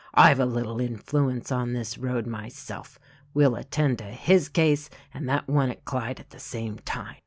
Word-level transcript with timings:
"I've 0.15 0.39
a 0.39 0.47
little 0.47 0.81
influence 0.81 1.51
on 1.51 1.73
this 1.73 1.95
road 1.99 2.25
myself. 2.25 2.97
We'll 3.35 3.55
attend 3.55 3.99
to 3.99 4.05
his 4.05 4.49
case 4.49 4.89
and 5.13 5.29
that 5.29 5.47
one 5.47 5.69
at 5.69 5.85
Clyde 5.85 6.19
at 6.19 6.31
the 6.31 6.39
same 6.39 6.79
time." 6.79 7.17